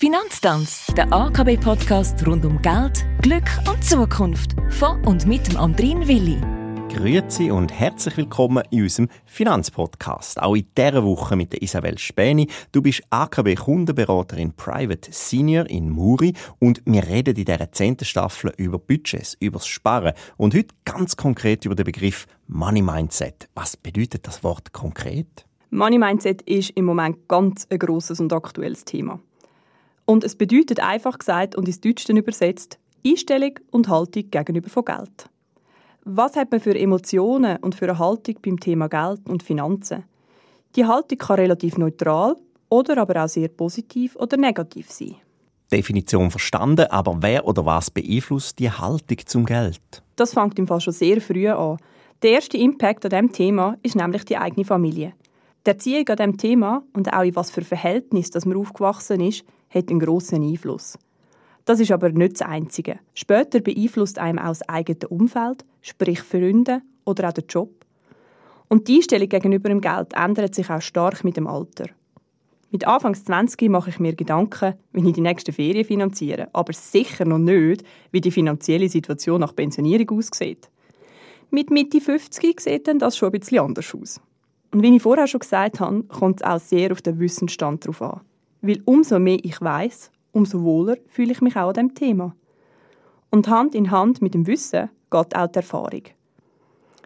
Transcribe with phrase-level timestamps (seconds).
[0.00, 4.54] Finanztanz, der AKB-Podcast rund um Geld, Glück und Zukunft.
[4.70, 6.40] Von und mit dem Andrin Willi.
[6.88, 10.40] Grüezi und herzlich willkommen in unserem Finanzpodcast.
[10.40, 12.48] Auch in dieser Woche mit der Isabel Späni.
[12.70, 18.78] Du bist AKB-Kundenberaterin Private Senior in Muri und wir reden in dieser zehnten Staffel über
[18.78, 23.48] Budgets, über das Sparen und heute ganz konkret über den Begriff Money Mindset.
[23.56, 25.44] Was bedeutet das Wort konkret?
[25.70, 29.18] Money Mindset ist im Moment ganz ein grosses und aktuelles Thema.
[30.10, 35.28] Und es bedeutet einfach gesagt und ins Deutsche übersetzt Einstellung und Haltung gegenüber von Geld.
[36.02, 40.04] Was hat man für Emotionen und für eine Haltung beim Thema Geld und Finanzen?
[40.76, 42.36] Die Haltung kann relativ neutral
[42.70, 45.16] oder aber auch sehr positiv oder negativ sein.
[45.70, 50.02] Definition verstanden, aber wer oder was beeinflusst die Haltung zum Geld?
[50.16, 51.76] Das fängt im Fall schon sehr früh an.
[52.22, 55.12] Der erste Impact an diesem Thema ist nämlich die eigene Familie.
[55.68, 59.44] Die Erziehung an diesem Thema und auch in was für Verhältnis dass man aufgewachsen ist,
[59.68, 60.96] hat einen grossen Einfluss.
[61.66, 63.00] Das ist aber nicht das Einzige.
[63.12, 67.84] Später beeinflusst einem auch das eigene Umfeld, sprich Freunde oder auch der Job.
[68.68, 71.90] Und die Einstellung gegenüber dem Geld ändert sich auch stark mit dem Alter.
[72.70, 77.26] Mit Anfangs 20 mache ich mir Gedanken, wie ich die nächste Ferien finanziere, aber sicher
[77.26, 80.70] noch nicht, wie die finanzielle Situation nach Pensionierung aussieht.
[81.50, 84.18] Mit Mitte 50 sieht dann das schon ein bisschen anders aus.
[84.70, 88.02] Und wie ich vorher schon gesagt habe, kommt es auch sehr auf den Wissensstand drauf
[88.02, 88.20] an.
[88.60, 92.34] Weil umso mehr ich weiß, umso wohler fühle ich mich auch an dem Thema.
[93.30, 96.02] Und Hand in Hand mit dem Wissen geht auch die Erfahrung.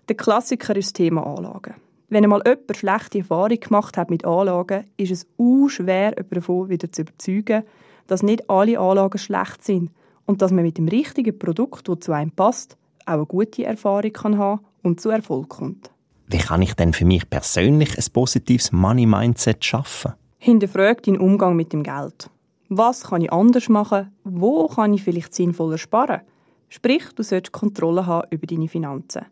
[0.09, 1.75] Der Klassiker ist das Thema Anlagen.
[2.09, 6.69] Wenn einmal jemand schlechte Erfahrung gemacht hat mit Anlagen, ist es u schwer, jemanden davon
[6.69, 7.63] wieder zu überzeugen,
[8.07, 9.91] dass nicht alle Anlagen schlecht sind
[10.27, 14.13] und dass man mit dem richtigen Produkt, das zu einem passt, auch eine gute Erfahrung
[14.13, 15.91] kann haben und zu Erfolg kommt.
[16.27, 20.13] Wie kann ich denn für mich persönlich ein positives Money-Mindset schaffen?
[20.39, 22.31] Hinterfrag deinen Umgang mit dem Geld.
[22.69, 24.11] Was kann ich anders machen?
[24.25, 26.23] Wo kann ich vielleicht sinnvoller sparen?
[26.69, 29.27] Sprich, du solltest Kontrolle haben über deine Finanzen.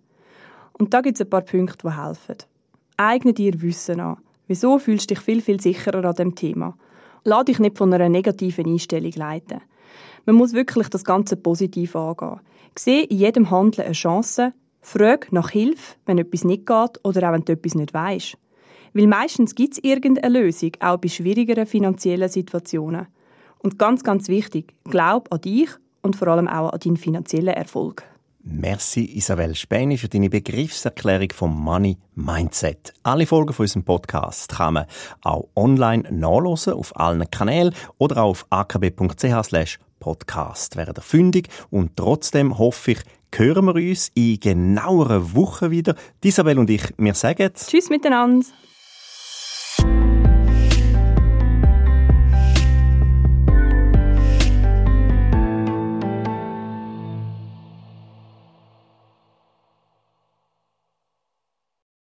[0.72, 2.36] Und da gibt es ein paar Punkte, die helfen.
[2.96, 4.18] Eigne dir Wissen an.
[4.46, 6.76] Wieso fühlst du dich viel, viel sicherer an dem Thema?
[7.24, 9.60] Lass dich nicht von einer negativen Einstellung leiten.
[10.26, 12.40] Man muss wirklich das Ganze positiv angehen.
[12.78, 17.32] Sehe in jedem Handeln eine Chance, frag nach Hilfe, wenn etwas nicht geht oder auch
[17.32, 18.36] wenn du etwas nicht weißt.
[18.92, 23.06] Weil meistens gibt es irgendeine Lösung, auch bei schwierigeren finanziellen Situationen.
[23.58, 25.68] Und ganz, ganz wichtig, glaub an dich
[26.02, 28.02] und vor allem auch an deinen finanziellen Erfolg.
[28.42, 32.94] Merci Isabel Späni für deine Begriffserklärung vom Money Mindset.
[33.02, 34.86] Alle Folgen von unserem Podcast kann man
[35.20, 40.76] auch online nachlesen auf allen Kanälen oder auch auf akb.ch podcast.
[40.76, 43.00] Wäre der fündig und trotzdem hoffe ich,
[43.36, 45.94] hören wir uns in genaueren Wochen wieder.
[46.22, 48.46] Isabel und ich, wir sagen Tschüss miteinander.